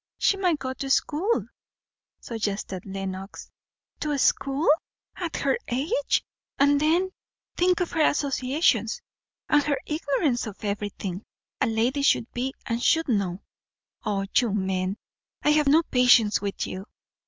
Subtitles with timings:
[0.17, 1.45] "She might go to school,"
[2.19, 3.51] suggested Lenox.
[3.99, 4.67] "To school!
[5.15, 6.23] At her age!
[6.57, 7.11] And then,
[7.55, 8.99] think of her associations,
[9.47, 11.23] and her ignorance of everything
[11.61, 13.43] a lady should be and should know.
[14.03, 14.97] O you men!
[15.43, 16.87] I have no patience with you.